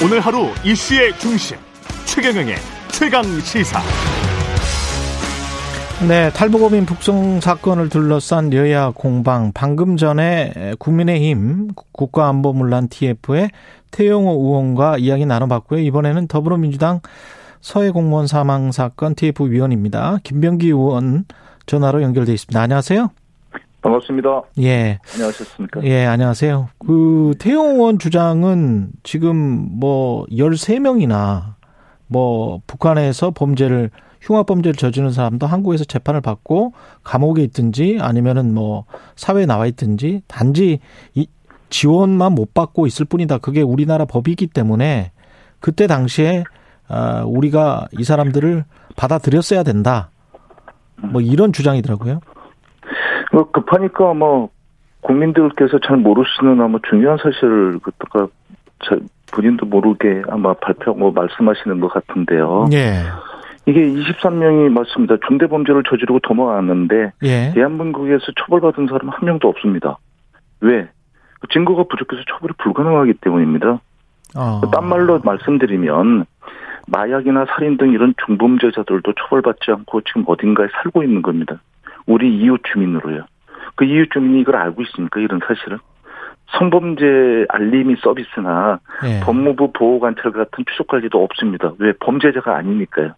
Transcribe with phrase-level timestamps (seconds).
[0.00, 1.56] 오늘 하루 이슈의 중심
[2.04, 2.54] 최경영의
[2.92, 3.80] 최강 시사.
[6.06, 9.50] 네, 탈북어민 북송 사건을 둘러싼 여야 공방.
[9.52, 13.50] 방금 전에 국민의힘 국가안보문란 TF의
[13.90, 15.80] 태영호 의원과 이야기 나눠봤고요.
[15.80, 17.00] 이번에는 더불어민주당
[17.60, 20.18] 서해 공무원 사망 사건 TF 위원입니다.
[20.22, 21.24] 김병기 의원
[21.66, 22.60] 전화로 연결돼 있습니다.
[22.60, 23.10] 안녕하세요.
[23.88, 24.42] 반갑습니다.
[24.60, 24.98] 예.
[25.14, 25.82] 안녕하셨습니까?
[25.84, 26.68] 예, 안녕하세요.
[26.78, 31.54] 그 태용 의원 주장은 지금 뭐 13명이나
[32.06, 38.84] 뭐 북한에서 범죄를 흉악 범죄를 저지른 사람도 한국에서 재판을 받고 감옥에 있든지 아니면은 뭐
[39.16, 40.80] 사회에 나와 있든지 단지
[41.14, 41.26] 이
[41.70, 43.38] 지원만 못 받고 있을 뿐이다.
[43.38, 45.12] 그게 우리나라 법이기 때문에
[45.60, 46.44] 그때 당시에
[46.88, 48.64] 아 우리가 이 사람들을
[48.96, 50.10] 받아들였어야 된다.
[50.96, 52.20] 뭐 이런 주장이더라고요.
[53.38, 54.50] 뭐 급하니까 뭐
[55.02, 58.26] 국민들께서 잘 모르시는 아마 중요한 사실을 그때가
[59.32, 62.66] 본인도 모르게 아마 발표하고 말씀하시는 것 같은데요.
[62.72, 63.04] 예.
[63.66, 65.16] 이게 23명이 맞습니다.
[65.28, 67.52] 중대범죄를 저지르고 도망왔는데 예.
[67.54, 69.98] 대한민국에서 처벌받은 사람 한 명도 없습니다.
[70.60, 70.88] 왜?
[71.52, 73.80] 증거가 부족해서 처벌이 불가능하기 때문입니다.
[74.36, 74.60] 어.
[74.72, 76.24] 딴 말로 말씀드리면
[76.88, 81.60] 마약이나 살인 등 이런 중범죄자들도 처벌받지 않고 지금 어딘가에 살고 있는 겁니다.
[82.06, 83.24] 우리 이웃 주민으로요.
[83.78, 85.20] 그 이웃 주민이 이걸 알고 있습니까?
[85.20, 85.78] 이런 사실을.
[86.58, 89.20] 성범죄 알림이 서비스나 예.
[89.20, 91.72] 법무부 보호관찰 같은 추적 관리도 없습니다.
[91.78, 91.92] 왜?
[92.00, 93.12] 범죄자가 아니니까요.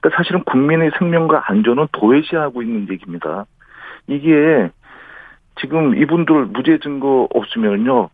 [0.00, 3.46] 그러니까 사실은 국민의 생명과 안전은 도외시하고 있는 얘기입니다.
[4.06, 4.70] 이게
[5.60, 8.10] 지금 이분들 무죄 증거 없으면요.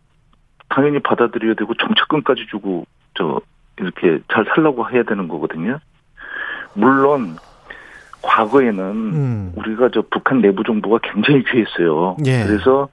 [0.69, 3.41] 당연히 받아들여야 되고 정착금까지 주고 저
[3.77, 5.77] 이렇게 잘 살라고 해야 되는 거거든요.
[6.73, 7.35] 물론
[8.21, 9.53] 과거에는 음.
[9.55, 12.17] 우리가 저 북한 내부 정보가 굉장히 귀했어요.
[12.25, 12.43] 예.
[12.43, 12.89] 그래서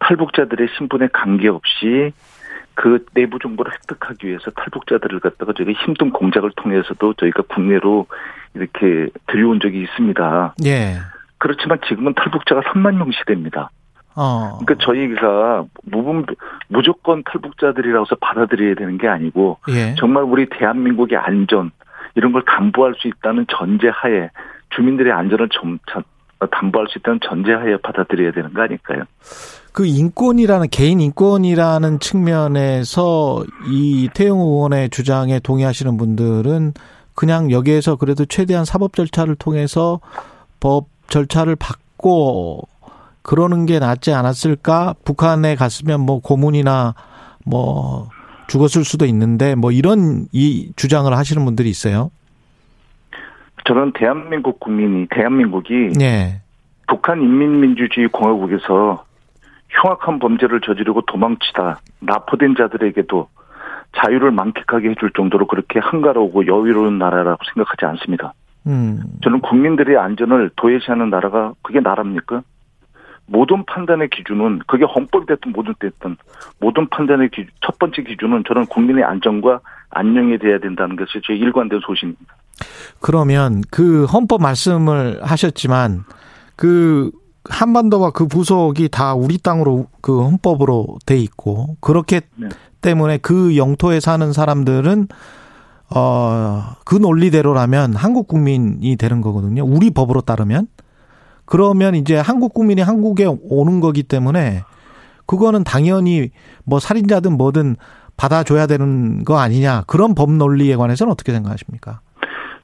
[0.00, 2.12] 탈북자들의 신분에 관계없이
[2.74, 8.06] 그 내부 정보를 획득하기 위해서 탈북자들을 갖다가 저희가 힘든 공작을 통해서도 저희가 국내로
[8.54, 10.54] 이렇게 들여온 적이 있습니다.
[10.64, 10.96] 예.
[11.38, 13.70] 그렇지만 지금은 탈북자가 3만 명 시대입니다.
[14.16, 14.58] 어.
[14.64, 16.24] 그러니까 저희가 무분
[16.68, 19.94] 무조건 탈북자들이라서 받아들여야 되는 게 아니고 예.
[19.96, 21.70] 정말 우리 대한민국의 안전
[22.14, 24.30] 이런 걸 담보할 수 있다는 전제하에
[24.76, 26.02] 주민들의 안전을 점차
[26.50, 29.04] 담보할 수 있다는 전제하에 받아들여야 되는 거 아닐까요?
[29.72, 36.74] 그 인권이라는 개인 인권이라는 측면에서 이 태영 의원의 주장에 동의하시는 분들은
[37.14, 40.00] 그냥 여기에서 그래도 최대한 사법 절차를 통해서
[40.60, 42.68] 법 절차를 받고
[43.22, 44.94] 그러는 게 낫지 않았을까?
[45.04, 46.94] 북한에 갔으면 뭐 고문이나
[47.44, 48.08] 뭐
[48.48, 52.10] 죽었을 수도 있는데 뭐 이런 이 주장을 하시는 분들이 있어요.
[53.64, 56.40] 저는 대한민국 국민이 대한민국이 예.
[56.86, 59.04] 북한 인민민주주의 공화국에서
[59.70, 63.28] 흉악한 범죄를 저지르고 도망치다 납포된 자들에게도
[63.96, 68.34] 자유를 만끽하게 해줄 정도로 그렇게 한가로우고 여유로운 나라라고 생각하지 않습니다.
[68.66, 69.00] 음.
[69.22, 72.42] 저는 국민들의 안전을 도외시하는 나라가 그게 나라입니까?
[73.26, 76.16] 모든 판단의 기준은 그게 헌법이 됐든 뭐든 됐든
[76.60, 79.60] 모든 판단의 기, 첫 번째 기준은 저는 국민의 안전과
[79.90, 82.34] 안녕이 돼야 된다는 것이 제 일관된 소신입니다.
[83.00, 86.04] 그러면 그 헌법 말씀을 하셨지만
[86.56, 87.10] 그
[87.48, 92.48] 한반도와 그 부속이 다 우리 땅으로 그 헌법으로 돼 있고 그렇기 네.
[92.80, 95.08] 때문에 그 영토에 사는 사람들은
[95.90, 99.64] 어 그 논리대로라면 한국 국민이 되는 거거든요.
[99.64, 100.68] 우리 법으로 따르면
[101.44, 104.62] 그러면 이제 한국 국민이 한국에 오는 거기 때문에
[105.26, 106.30] 그거는 당연히
[106.64, 107.76] 뭐 살인자든 뭐든
[108.16, 112.00] 받아줘야 되는 거 아니냐 그런 법 논리에 관해서는 어떻게 생각하십니까?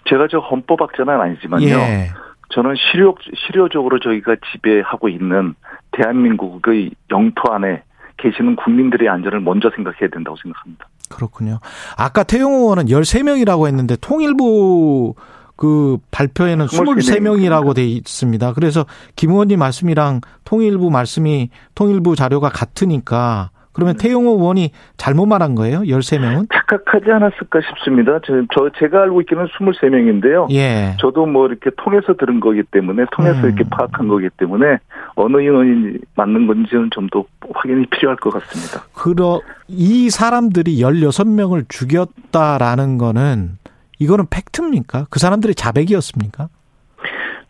[0.09, 1.66] 제가 저 헌법 학자는 아니지만요.
[1.66, 2.11] 예.
[2.50, 3.15] 저는 실효,
[3.47, 5.55] 실효적으로 저희가 지배하고 있는
[5.93, 7.83] 대한민국의 영토 안에
[8.16, 10.87] 계시는 국민들의 안전을 먼저 생각해야 된다고 생각합니다.
[11.09, 11.59] 그렇군요.
[11.97, 15.15] 아까 태용 의원은 13명이라고 했는데 통일부
[15.56, 18.53] 그 발표에는 23명이라고 돼 있습니다.
[18.55, 24.09] 그래서 김 의원님 말씀이랑 통일부 말씀이 통일부 자료가 같으니까 그러면 네.
[24.09, 25.80] 태용 의원이 잘못 말한 거예요?
[25.80, 26.48] 13명은?
[26.53, 28.21] 착각하지 않았을까 싶습니다.
[28.24, 30.50] 저, 저 제가 알고 있기는 23명인데요.
[30.53, 30.97] 예.
[31.00, 33.44] 저도 뭐 이렇게 통해서 들은 거기 때문에 통해서 음.
[33.47, 34.78] 이렇게 파악한 거기 때문에
[35.16, 38.86] 어느 인원이 맞는 건지는 좀 더 확인이 필요할 것 같습니다.
[38.94, 43.59] 그러 이 사람들이 16명을 죽였다라는 거는
[43.98, 45.06] 이거는 팩트입니까?
[45.10, 46.48] 그 사람들이 자백이었습니까?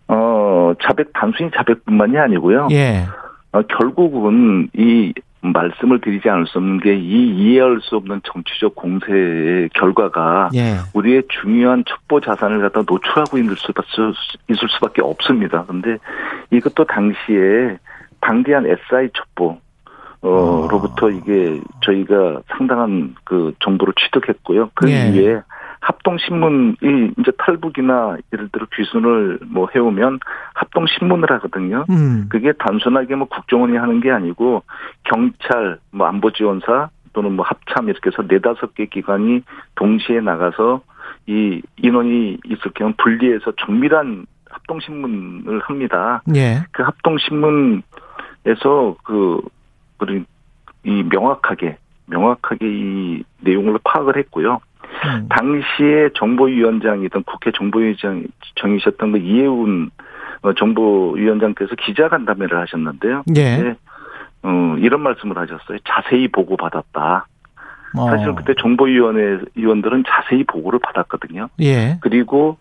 [0.09, 2.69] 어, 자백, 단순히 자백뿐만이 아니고요.
[2.73, 3.07] 예.
[3.53, 5.13] 어, 결국은 이
[5.43, 10.77] 말씀을 드리지 않을 수 없는 게 이 이해할 수 없는 정치적 공세의 결과가 예.
[10.95, 13.89] 우리의 중요한 첩보 자산을 갖다 노출하고 있을 수밖에,
[14.49, 15.65] 있을 수밖에 없습니다.
[15.65, 15.97] 근데
[16.51, 17.79] 이것도 당시에
[18.21, 19.59] 방대한 SI 첩보
[20.23, 24.71] 어, 로부터 이게 저희가 상당한 그 정보를 취득했고요.
[24.75, 25.11] 그 예.
[25.11, 25.41] 위에
[25.91, 26.77] 합동신문이
[27.19, 30.21] 이제 탈북이나 예를 들어 귀순을 뭐 해오면
[30.55, 31.85] 합동신문을 하거든요.
[31.91, 32.27] 음.
[32.29, 34.63] 그게 단순하게 뭐 국정원이 하는 게 아니고
[35.05, 39.43] 경찰, 뭐 안보지원사 또는 뭐 합참 이렇게 해서 네다섯 개 기관이
[39.75, 40.83] 동시에 나가서
[41.27, 46.23] 이 인원이 있을 경우 분리해서 정밀한 합동신문을 합니다.
[46.37, 46.63] 예.
[46.71, 47.83] 그 합동신문에서
[49.03, 49.41] 그,
[49.99, 50.25] 우리,
[50.85, 54.61] 이 명확하게, 명확하게 이 내용을 파악을 했고요.
[55.05, 55.29] 음.
[55.29, 59.91] 당시에 정보위원장이던 국회 정보위원장이셨던 그 이해운
[60.43, 63.25] 어, 정보위원장께서 기자간담회를 하셨는데요.
[63.37, 63.57] 예.
[63.57, 63.75] 네,
[64.43, 65.79] 어, 이런 말씀을 하셨어요.
[65.85, 67.27] 자세히 보고 받았다.
[67.97, 68.11] 어.
[68.11, 71.49] 사실은 그때 정보위원회 위원들은 자세히 보고를 받았거든요.
[71.61, 71.99] 예.
[72.01, 72.57] 그리고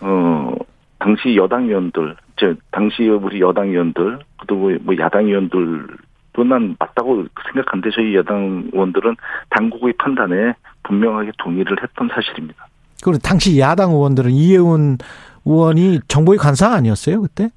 [0.00, 0.54] 어
[0.98, 5.88] 당시 여당 의원들, 저 당시 우리 여당 의원들, 그리고 뭐 야당 의원들
[6.32, 9.16] 도난 맞다고 생각하는데 저희 여당 의원들은
[9.50, 12.66] 당국의 판단에 분명하게 동의를 했던 사실입니다.
[13.02, 14.98] 그리고 당시 야당 의원들은 이해운
[15.44, 17.50] 의원이 정보위 관사 아니었어요 그때?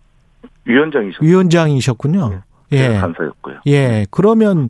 [0.66, 2.42] 위원장이셨고 위원장이셨군요.
[2.72, 2.98] 예.
[2.98, 3.60] 간사였고요.
[3.68, 4.06] 예.
[4.10, 4.70] 그러면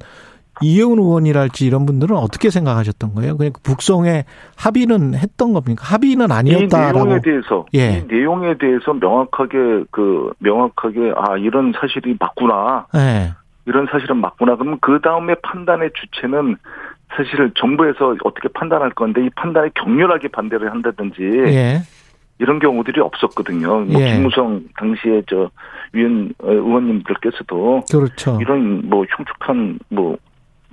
[0.61, 3.37] 이해운 의원이랄지 이런 분들은 어떻게 생각하셨던 거예요?
[3.37, 4.25] 그냥 북송에
[4.57, 5.83] 합의는 했던 겁니까?
[5.85, 7.05] 합의는 이 아니었다라고.
[7.05, 7.97] 내용에 대해서 예.
[7.99, 13.33] 이 내용에 대해서 명확하게 그 명확하게 아 이런 사실이 맞구나 예.
[13.65, 16.57] 이런 사실은 맞구나 그러면 그 다음에 판단의 주체는
[17.15, 21.81] 사실 정부에서 어떻게 판단할 건데 이 판단에 격렬하게 반대를 한다든지 예.
[22.39, 23.85] 이런 경우들이 없었거든요.
[23.85, 24.13] 뭐 예.
[24.13, 25.49] 김무성 당시에 저
[25.93, 28.37] 위원 어, 의원님들께서도 그렇죠.
[28.41, 30.17] 이런 뭐 흉측한 뭐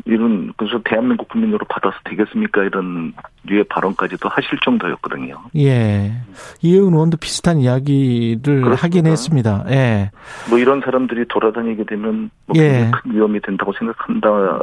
[0.04, 3.12] 이런 그래서 대한민국 국민으로 받아서 되겠습니까 이런
[3.44, 5.36] 류의 발언까지도 하실 정도였거든요.
[5.56, 6.12] 예.
[6.60, 8.82] 이해운 의원도 비슷한 이야기를 그렇습니다.
[8.82, 9.64] 하긴 했습니다.
[9.70, 10.10] 예.
[10.50, 12.90] 뭐 이런 사람들이 돌아다니게 되면 뭐 예.
[12.92, 14.62] 큰 위험이 된다고 생각한다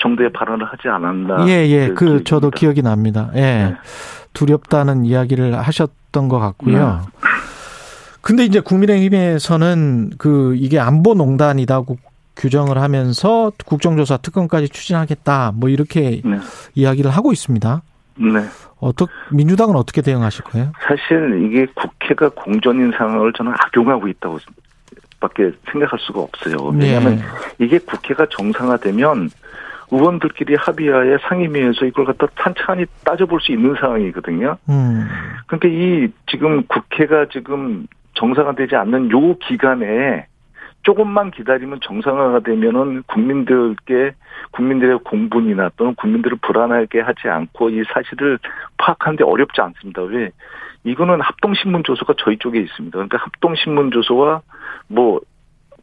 [0.00, 1.48] 정도의 발언을 하지 않았나.
[1.48, 1.88] 예, 예.
[1.88, 2.22] 그.
[2.24, 3.30] 저도 기억이 납니다.
[3.34, 3.40] 예.
[3.40, 3.76] 네.
[4.32, 6.78] 두렵다는 이야기를 하셨던 것 같고요.
[6.78, 7.28] 네.
[8.20, 11.96] 근데 이제 국민의힘에서는 그 이게 안보 농단이라고
[12.38, 15.52] 규정을 하면서 국정조사 특검까지 추진하겠다.
[15.54, 16.38] 뭐 이렇게 네.
[16.74, 17.82] 이야기를 하고 있습니다.
[18.16, 18.40] 네.
[18.80, 20.72] 어떻 민주당은 어떻게 대응하실 거예요?
[20.80, 24.38] 사실 이게 국회가 공전인 상황을 저는 악용하고 있다고
[25.20, 26.56] 밖에 생각할 수가 없어요.
[26.74, 27.22] 왜냐하면 네.
[27.58, 29.30] 이게 국회가 정상화되면
[29.90, 34.56] 의원들끼리 합의하에 상임위에서 이걸 갖다 찬찬히 따져볼 수 있는 상황이거든요.
[34.68, 35.08] 음.
[35.46, 40.26] 그러니까 이 지금 국회가 지금 정상화되지 않는 요 기간에
[40.82, 44.14] 조금만 기다리면 정상화가 되면은 국민들께
[44.52, 48.38] 국민들의 공분이나 또는 국민들을 불안하게 하지 않고 이 사실을
[48.78, 50.02] 파악하는데 어렵지 않습니다.
[50.02, 50.30] 왜?
[50.84, 52.94] 이거는 합동신문 조서가 저희 쪽에 있습니다.
[52.94, 54.42] 그러니까 합동신문 조서와
[54.86, 55.20] 뭐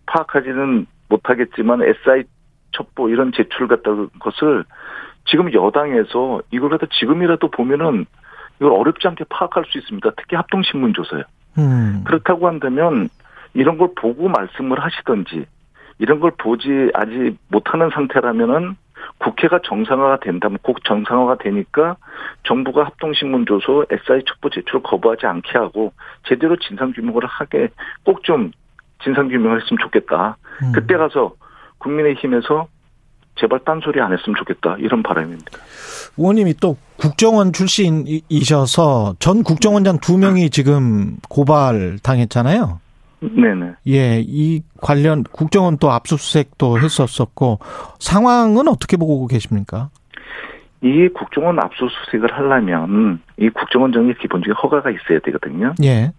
[0.07, 2.23] 파악하지는 못하겠지만 SI
[2.71, 4.63] 첩보 이런 제출 같은 것을
[5.25, 8.05] 지금 여당에서 이걸 갖다 지금이라도 보면은
[8.57, 10.11] 이걸 어렵지 않게 파악할 수 있습니다.
[10.17, 11.23] 특히 합동신문 조서요.
[11.57, 12.03] 음.
[12.05, 13.09] 그렇다고 한다면
[13.55, 15.45] 이런 걸 보고 말씀을 하시든지
[15.97, 18.75] 이런 걸 보지 아직 못하는 상태라면은
[19.17, 21.95] 국회가 정상화가 된다면 꼭 정상화가 되니까
[22.43, 25.93] 정부가 합동신문 조서 SI 첩보 제출을 거부하지 않게 하고
[26.27, 27.69] 제대로 진상규명을 하게
[28.03, 28.51] 꼭 좀
[29.03, 30.37] 진상규명을 했으면 좋겠다.
[30.63, 30.71] 음.
[30.73, 31.33] 그때 가서
[31.79, 32.67] 국민의힘에서
[33.37, 34.77] 제발 딴소리 안 했으면 좋겠다.
[34.79, 35.51] 이런 바람입니다.
[36.17, 42.79] 의원님이 또 국정원 출신이셔서 전 국정원장 두 명이 지금 고발 당했잖아요.
[43.19, 43.73] 네네.
[43.87, 47.59] 예, 이 관련 국정원 또 압수수색도 했었었고
[47.99, 49.89] 상황은 어떻게 보고 계십니까?
[50.81, 55.73] 이 국정원 압수수색을 하려면 이 국정원장의 기본적인 허가가 있어야 되거든요.
[55.83, 56.11] 예.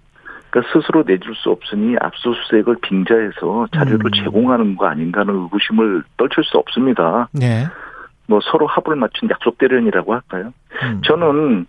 [0.50, 4.25] 그러니까 스스로 내줄 수 없으니 압수수색을 빙자해서 자료를 음.
[4.25, 7.29] 제공하는 거 아닌가는 의구심을 떨칠 수 없습니다.
[7.43, 7.67] 예.
[8.26, 10.53] 뭐 서로 합을 맞춘 약속 대련이라고 할까요?
[10.83, 11.00] 음.
[11.05, 11.67] 저는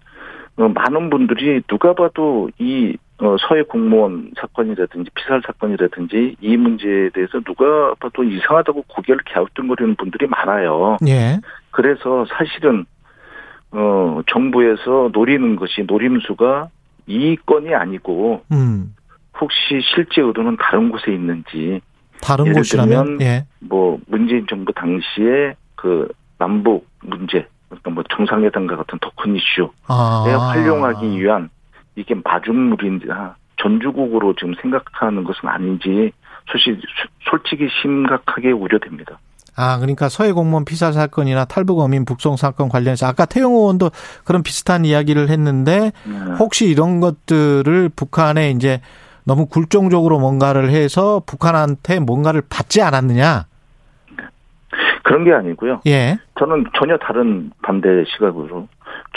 [0.57, 7.39] 어, 많은 분들이 누가 봐도 이 어, 서해 공무원 사건이라든지 피살 사건이라든지 이 문제에 대해서
[7.39, 10.97] 누가 봐도 이상하다고 고개를 갸우뚱거리는 분들이 많아요.
[11.07, 11.39] 예.
[11.71, 12.85] 그래서 사실은
[13.71, 16.69] 어 정부에서 노리는 것이 노림수가
[17.07, 18.95] 이 건이 아니고 음.
[19.39, 21.81] 혹시 실제 의도는 다른 곳에 있는지
[22.21, 23.45] 다른 예를 곳이라면 들면 예.
[23.59, 26.07] 뭐 문재인 정부 당시에 그
[26.37, 30.51] 남북 문제 그러니까 뭐 정상회담과 같은 더큰 이슈에 아.
[30.51, 31.49] 활용하기 위한
[31.97, 33.07] 이게 마중물인지
[33.61, 36.11] 전주국으로 지금 생각하는 것은 아닌지
[36.49, 36.79] 솔직히
[37.29, 39.19] 솔직히 심각하게 우려됩니다.
[39.59, 43.89] 아, 그러니까 서해 공무원 피살 사건이나 탈북 어민 북송 사건 관련해서 아까 태영 의원도
[44.23, 46.19] 그런 비슷한 이야기를 했는데 네.
[46.37, 48.81] 혹시 이런 것들을 북한에 이제
[49.25, 53.45] 너무 굴종적으로 뭔가를 해서 북한한테 뭔가를 받지 않았느냐?
[55.03, 55.81] 그런 게 아니고요.
[55.87, 56.17] 예.
[56.37, 58.67] 저는 전혀 다른 반대 시각으로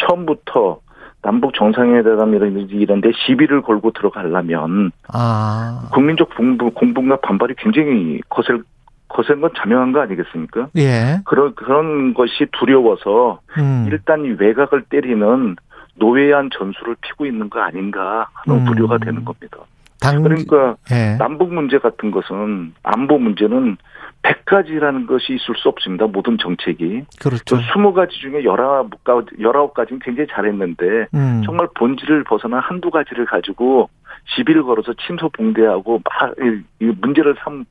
[0.00, 0.80] 처음부터
[1.22, 5.88] 남북 정상회담이라든지 이런 데 시비를 걸고 들어가려면 아.
[5.92, 8.62] 국민적 공부, 공분과 반발이 굉장히 거셀
[9.08, 10.68] 거센 건 자명한 거 아니겠습니까?
[10.76, 11.20] 예.
[11.24, 13.88] 그런 그런 것이 두려워서 음.
[13.90, 15.56] 일단 이 외곽을 때리는
[15.96, 18.68] 노예한 전술을 피고 있는 거 아닌가 하는 음.
[18.68, 19.58] 우려가 되는 겁니다.
[20.00, 21.16] 당 그러니까 예.
[21.18, 23.76] 남북 문제 같은 것은 안보 문제는
[24.22, 26.06] 100가지라는 것이 있을 수 없습니다.
[26.06, 27.04] 모든 정책이.
[27.20, 27.56] 그렇죠.
[27.56, 31.42] 20가지 중에 19가지, 19가지는 굉장히 잘했는데 음.
[31.44, 33.88] 정말 본질을 벗어나 한두 가지를 가지고
[34.36, 37.64] 시비를 걸어서 침소봉대하고 막이 문제를 삼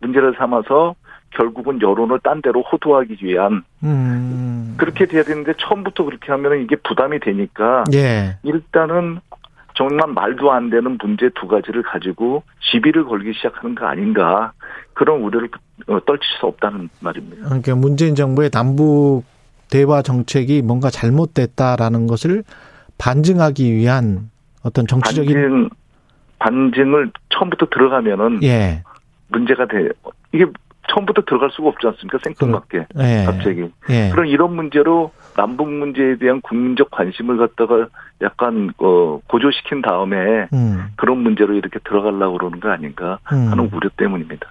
[0.00, 0.96] 문제를 삼아서
[1.30, 4.74] 결국은 여론을 딴 데로 호도하기 위한 음.
[4.76, 8.36] 그렇게 돼야 되는데 처음부터 그렇게 하면은 이게 부담이 되니까 예.
[8.42, 9.20] 일단은
[9.74, 14.52] 정말 말도 안 되는 문제 두 가지를 가지고 시비를 걸기 시작하는 거 아닌가
[14.94, 17.44] 그런 우려를 어, 떨칠 수 없다는 말입니다.
[17.44, 19.24] 그러니까 문재인 정부의 남북
[19.70, 22.44] 대화 정책이 뭔가 잘못됐다라는 것을
[22.98, 24.30] 반증하기 위한
[24.62, 25.70] 어떤 정치적인 반증
[26.38, 28.82] 반증을 처음부터 들어가면은 예.
[29.28, 29.88] 문제가 돼
[30.32, 30.46] 이게
[30.88, 32.18] 처음부터 들어갈 수가 없지 않습니까?
[32.22, 33.24] 생뚱맞게 예.
[33.24, 34.10] 갑자기 예.
[34.10, 37.88] 그런 이런 문제로 남북 문제에 대한 국민적 관심을 갖다가
[38.22, 40.86] 약간 어 고조시킨 다음에 음.
[40.96, 43.48] 그런 문제로 이렇게 들어가려고 그러는 거 아닌가 음.
[43.50, 44.48] 하는 우려 때문입니다.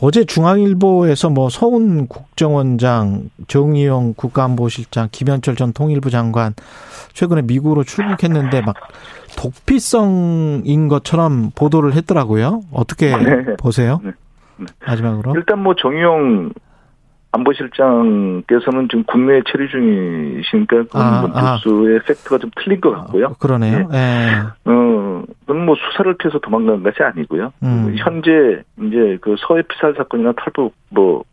[0.00, 6.52] 어제 중앙일보에서 뭐 서훈 국정원장, 정의용 국가안보실장, 김현철 전 통일부 장관
[7.14, 8.76] 최근에 미국으로 출국했는데 막
[9.36, 12.62] 독피성인 것처럼 보도를 했더라고요.
[12.72, 13.56] 어떻게 네.
[13.56, 14.00] 보세요?
[14.02, 14.12] 네.
[14.58, 14.66] 네.
[14.86, 15.34] 마지막으로.
[15.36, 16.52] 일단 뭐 정의용
[17.32, 21.54] 안보실장께서는 지금 국내에 체류 중이시니까 그건 아, 뭐 아.
[21.54, 23.26] 뉴스의 팩트가 좀 틀린 것 같고요.
[23.26, 23.88] 어, 그러네요.
[23.92, 24.30] 예.
[24.64, 27.52] 어, 그건 뭐 수사를 피해서 도망간 것이 아니고요.
[27.62, 27.94] 음.
[27.98, 31.24] 현재 이제 그 서해 피살 사건이나 탈북 뭐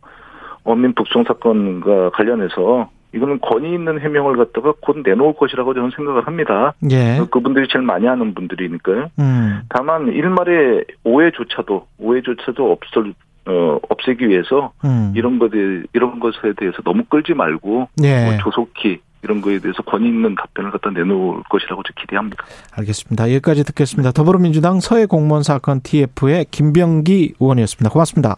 [0.64, 6.74] 어민 북송 사건과 관련해서 이거는 권위 있는 해명을 갖다가 곧 내놓을 것이라고 저는 생각을 합니다.
[6.90, 7.18] 예.
[7.30, 9.10] 그분들이 제일 많이 하는 분들이니까요.
[9.18, 9.60] 음.
[9.70, 13.14] 다만 일말의 오해조차도 오해조차도 없을
[13.46, 15.12] 어 없애기 위해서 음.
[15.14, 18.24] 이런 것에 이런 것에 대해서 너무 끌지 말고 예.
[18.24, 22.44] 뭐 조속히 이런 거에 대해서 권위 있는 답변을 갖다 내놓을 것이라고 저 기대합니다.
[22.76, 23.24] 알겠습니다.
[23.34, 24.12] 여기까지 듣겠습니다.
[24.12, 27.90] 더불어민주당 서해 공무원 사건 TF의 김병기 의원이었습니다.
[27.90, 28.36] 고맙습니다.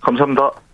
[0.00, 0.50] 감사합니다.